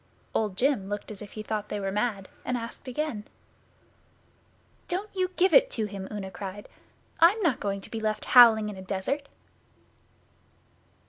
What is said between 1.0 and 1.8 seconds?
as if he thought they